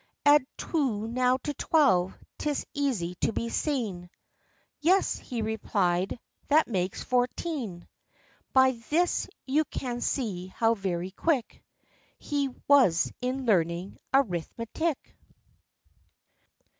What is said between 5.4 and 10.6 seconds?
replied, "that makes fourteen." By this you can see